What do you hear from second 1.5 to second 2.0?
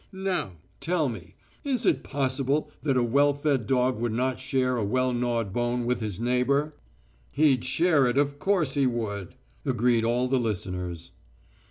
is